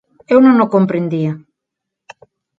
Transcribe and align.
Eu 0.33 0.39
non 0.45 0.55
o 0.65 0.71
comprendía. 0.75 1.33